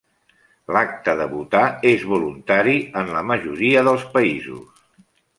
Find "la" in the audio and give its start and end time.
3.17-3.21